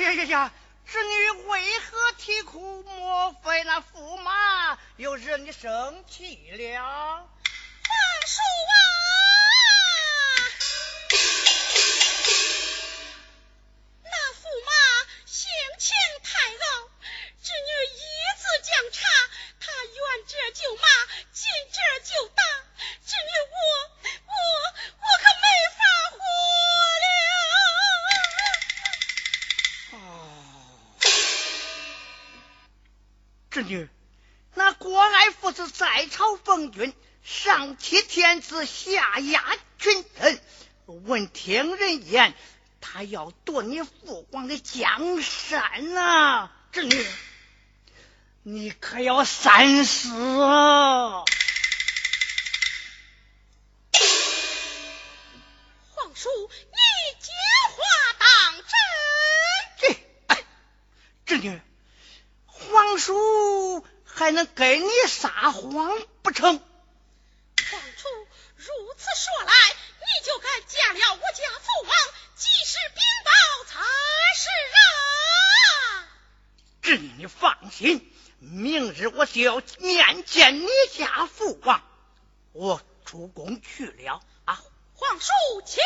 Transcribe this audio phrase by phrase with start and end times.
[0.00, 0.52] 呀呀呀呀！
[0.86, 2.82] 侄女为何啼哭？
[2.82, 7.28] 莫非那驸马又惹你生气了？
[38.50, 40.40] 欺天子，下压群臣。
[40.86, 42.34] 闻听人言，
[42.80, 46.50] 他要夺你父皇的江山呐！
[46.72, 47.06] 侄女，
[48.42, 50.10] 你可要三思
[50.42, 51.24] 啊！
[55.94, 56.76] 皇叔，你
[57.20, 57.32] 讲
[57.76, 57.78] 话
[58.18, 58.28] 当
[59.78, 59.96] 真？
[60.26, 60.44] 这，
[61.24, 61.60] 侄女。
[62.46, 66.60] 皇叔还能跟你撒谎不成？
[68.60, 69.54] 如此说来，
[70.00, 71.92] 你就该嫁了我家父王，
[72.36, 73.30] 及时禀报
[73.64, 73.80] 才
[74.36, 76.08] 是啊！
[76.82, 81.82] 侄女，你放心，明日我就要面见你家父王。
[82.52, 84.62] 我出宫去了啊！
[84.94, 85.32] 皇叔，
[85.64, 85.82] 请。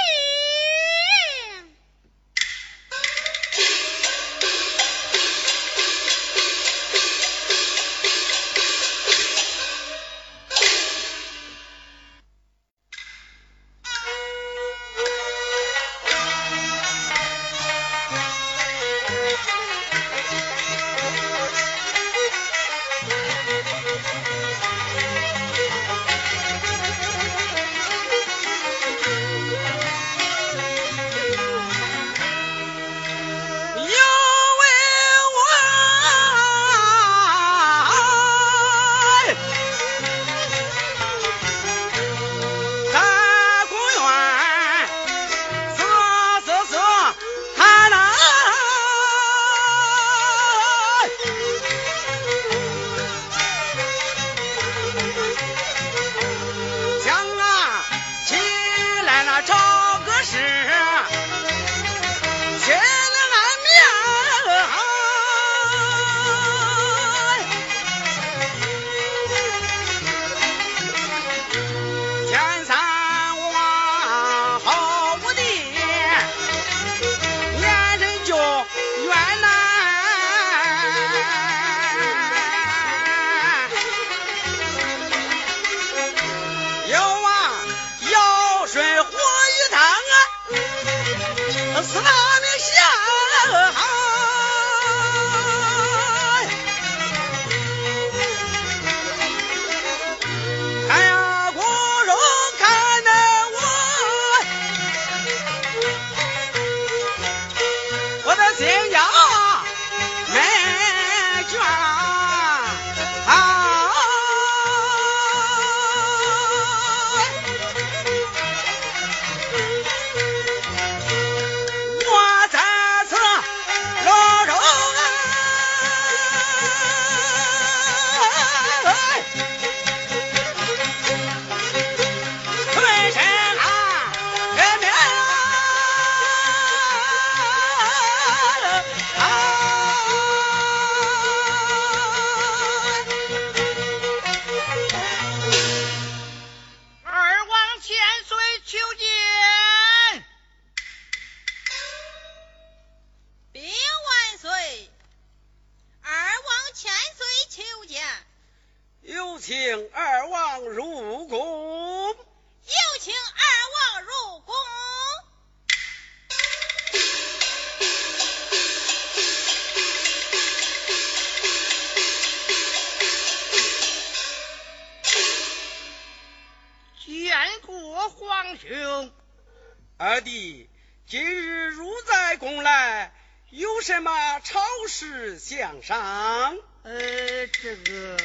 [185.44, 188.16] 向上，呃，这个，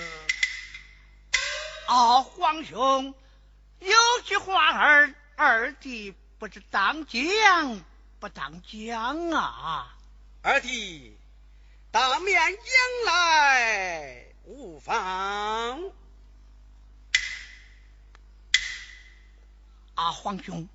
[1.86, 3.14] 啊，皇兄，
[3.80, 7.82] 有句话儿，二弟不知当讲
[8.22, 9.98] 不当讲啊。
[10.44, 11.18] 二弟，
[11.92, 15.92] 当面讲来无妨。
[19.96, 20.70] 啊，皇兄，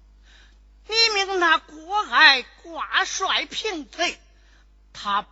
[0.88, 4.20] 你命那郭爱挂帅平贼。
[4.92, 5.26] 他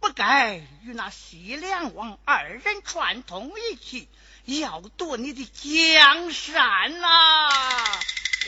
[0.00, 4.08] 不该与那西凉王二人串通一气，
[4.46, 7.48] 要夺你的江山呐！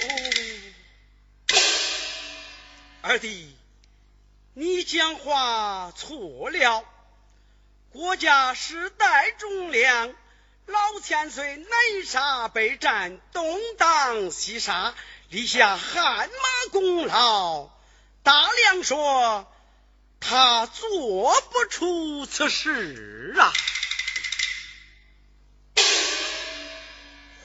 [0.00, 0.08] 哦，
[3.02, 3.54] 二弟，
[4.54, 6.84] 你讲话错了。
[7.90, 10.14] 国家世代忠良，
[10.64, 11.68] 老千岁南
[12.06, 14.94] 沙北战，东挡西杀，
[15.28, 17.68] 立下汗马功劳。
[18.22, 19.51] 大梁说
[20.22, 23.52] 他做不出此事啊！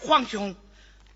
[0.01, 0.55] 皇兄，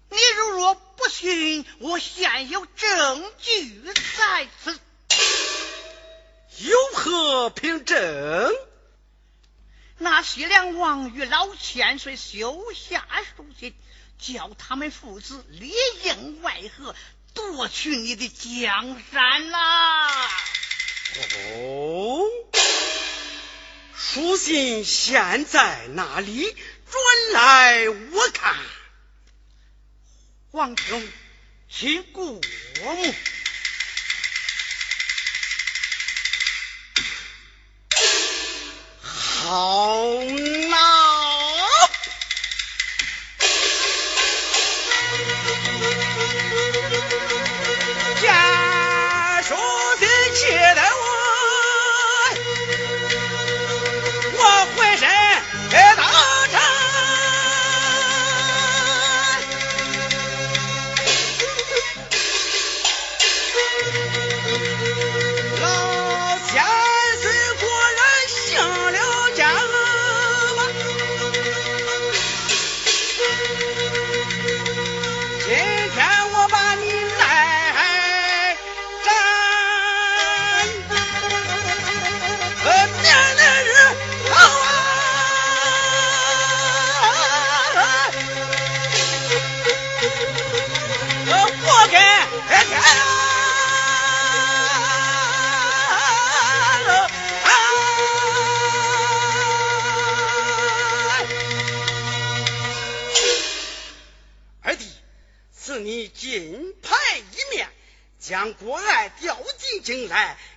[0.10, 3.82] 你如若不信，我现有证据
[4.18, 4.80] 在此。
[6.58, 8.52] 有何凭证？
[9.98, 13.06] 那西凉王与老千岁修下
[13.38, 13.76] 书信，
[14.20, 15.72] 叫他们父子里
[16.04, 16.96] 应外合，
[17.34, 20.28] 夺取你的江山呐！
[21.14, 22.24] 哦，
[23.98, 26.56] 书信现在哪里？
[26.92, 28.56] 转来我看。
[30.52, 31.08] 皇兄，
[31.70, 32.42] 请过目。
[39.44, 40.14] 好
[40.70, 41.01] 呐！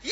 [0.03, 0.11] 一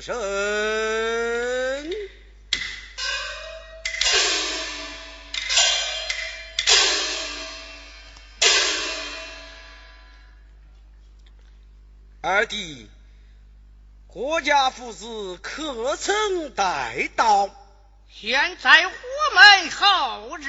[0.00, 0.14] 身。
[12.22, 12.88] 二弟，
[14.06, 17.50] 郭家父子可曾带到？
[18.10, 18.92] 现在我
[19.34, 20.48] 们候日。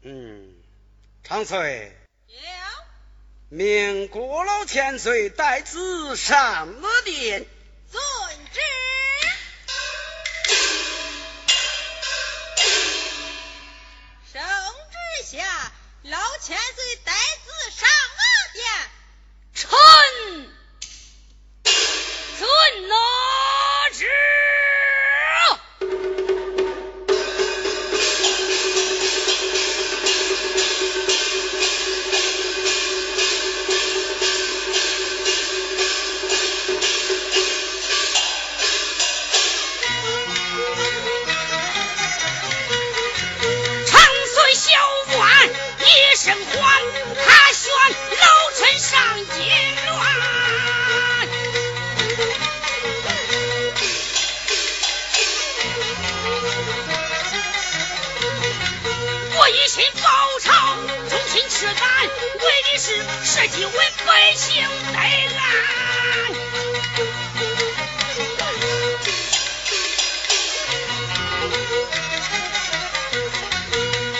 [0.00, 0.54] 嗯，
[1.22, 1.94] 长翠。
[2.26, 2.59] 了。
[3.52, 7.46] 命郭老千岁带子上了殿。
[61.50, 65.42] 忠心赤胆，为的是社稷，为百姓得安。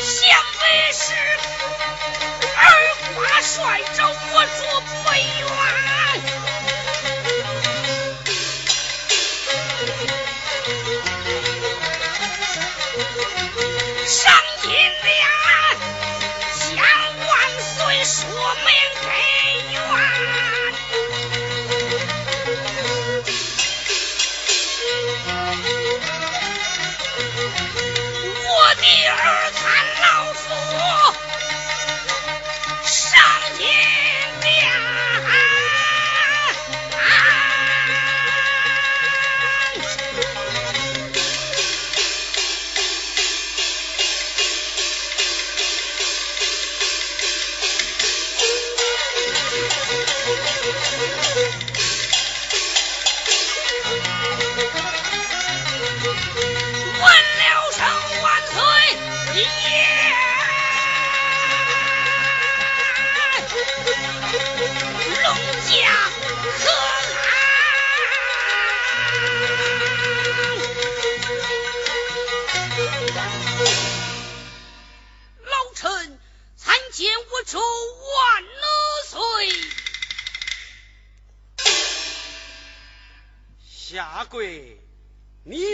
[0.03, 0.11] 想
[0.61, 0.63] 为
[0.93, 0.99] 是。
[2.57, 2.59] 二
[3.15, 4.15] 花帅找我
[4.59, 4.61] 做
[5.05, 5.47] 备冤，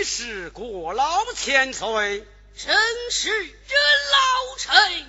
[0.02, 2.24] 是国老千岁，
[2.56, 2.74] 臣
[3.10, 3.48] 是人
[4.12, 5.06] 老臣。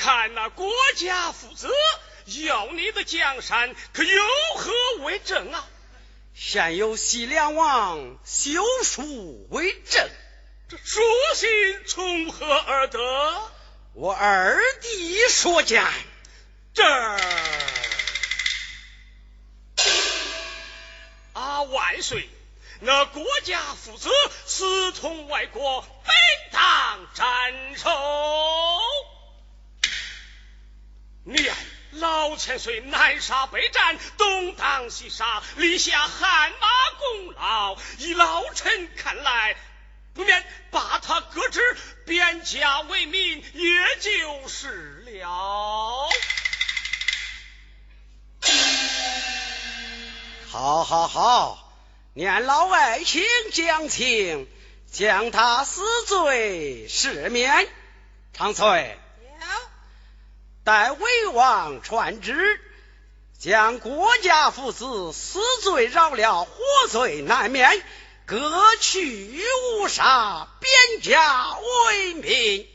[0.00, 1.70] 看那国家父子
[2.46, 4.22] 要你的江山，可有
[4.56, 4.72] 何
[5.04, 5.68] 为证啊？
[6.34, 10.08] 现有西凉王修书为证。
[10.70, 11.02] 这书
[11.34, 12.98] 信从何而得？
[13.92, 15.84] 我二弟所见。
[16.72, 16.82] 这，
[21.34, 22.26] 啊万岁！
[22.80, 24.08] 那国家父子
[24.46, 26.14] 私通外国，本
[26.52, 27.90] 当斩首。
[31.24, 31.54] 念
[31.92, 39.56] 老千岁南沙北战，东挡西杀，立下汗马功劳，以老臣看来，
[40.14, 41.60] 不免把他革职，
[42.06, 46.08] 贬家为民，也就是了。
[50.48, 51.72] 好，好，好！
[52.14, 54.48] 念老爱卿讲情，
[54.90, 57.68] 将他死罪赦免。
[58.32, 58.98] 长翠，
[60.70, 62.60] 待魏王传旨，
[63.40, 66.52] 将国家父子死罪饶了，活
[66.88, 67.82] 罪难免，
[68.24, 68.38] 各
[68.80, 69.42] 去
[69.80, 72.69] 无杀，贬家为民。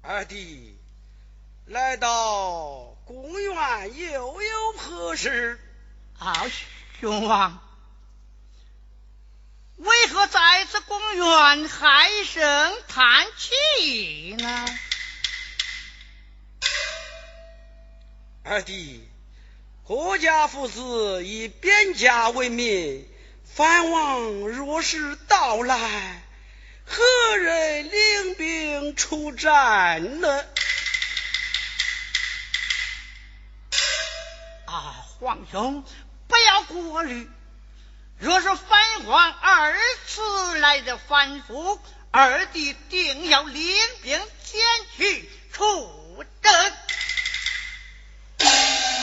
[0.00, 0.78] 二弟
[1.66, 5.60] 来到公园又有何事？
[6.18, 6.34] 啊，
[7.00, 7.60] 雄王，
[9.76, 14.66] 为何在这公园唉声叹气呢？
[18.42, 19.06] 二弟，
[19.84, 23.06] 国家父子以边家为名，
[23.44, 26.22] 藩王若是到来，
[26.88, 30.44] 何人领兵出战呢？
[34.66, 35.84] 啊，皇兄，
[36.26, 37.30] 不要过虑。
[38.18, 41.80] 若是反皇二次来的反复，
[42.10, 44.60] 二弟定要领兵前
[44.96, 46.72] 去出征。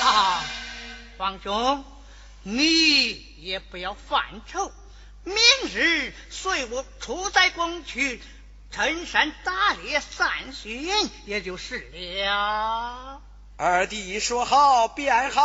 [0.02, 0.44] 啊，
[1.18, 1.86] 皇兄，
[2.44, 4.72] 你也不要犯愁，
[5.26, 5.36] 明
[5.74, 8.22] 日随我出在宫去，
[8.72, 13.22] 陈山打猎散心，也就是了。
[13.58, 15.44] 二弟说好便好，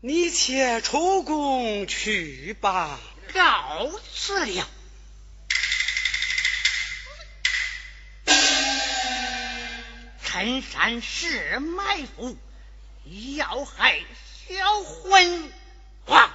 [0.00, 2.98] 你且出宫去吧。
[3.32, 4.68] 告辞了。
[10.26, 12.36] 陈山是埋伏，
[13.36, 14.00] 要害
[14.48, 15.52] 小昏
[16.06, 16.30] 王。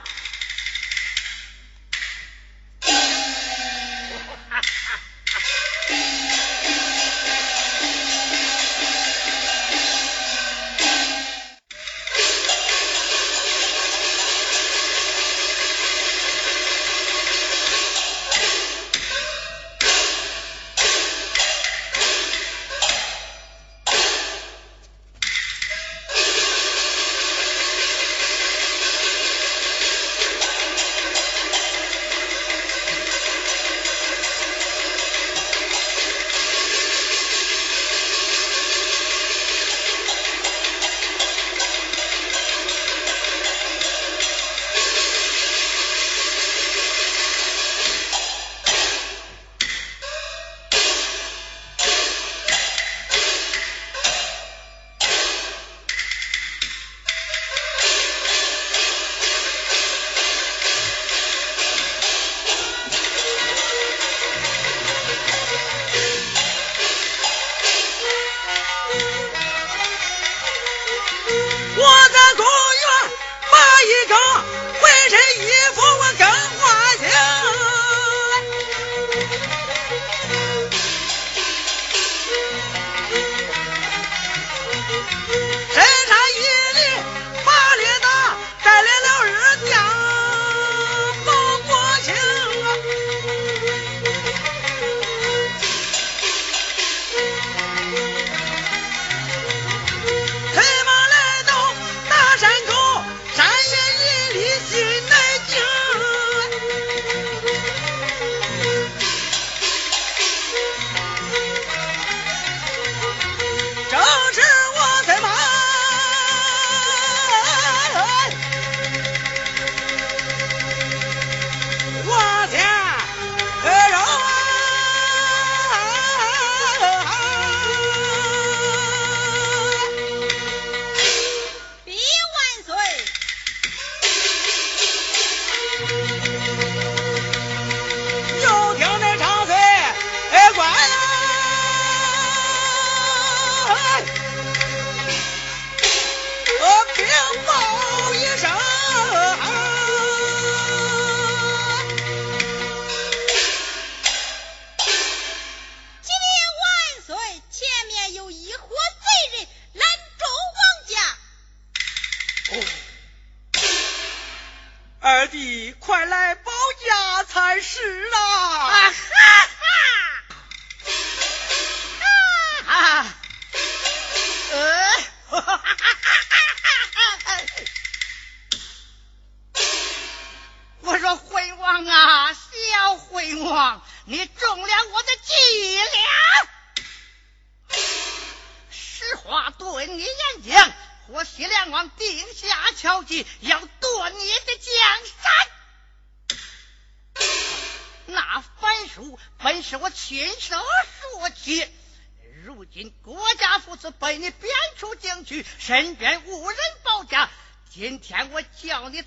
[208.61, 209.01] 叫你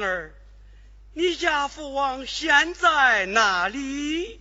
[0.00, 0.34] 皇儿，
[1.12, 4.40] 你家父王现在哪里？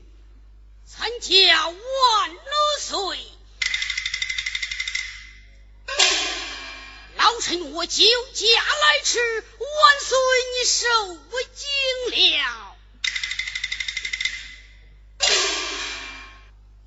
[0.85, 3.19] 参加万乐岁，
[7.17, 10.17] 老臣我就驾来迟，万岁
[10.55, 11.17] 你受
[11.53, 11.67] 惊
[12.39, 12.77] 了。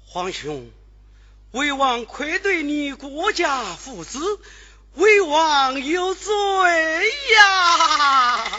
[0.06, 0.72] 皇兄，
[1.50, 4.40] 魏王愧对你国家父子，
[4.94, 6.32] 魏王有罪
[7.34, 8.51] 呀！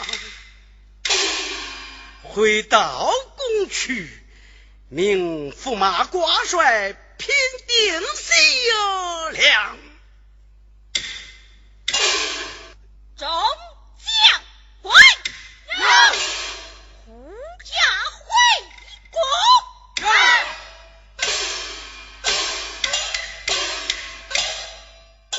[2.34, 4.10] 回到宫去，
[4.88, 7.28] 命驸马挂帅，平
[7.68, 8.32] 定西
[9.38, 9.78] 凉。
[13.16, 13.26] 走。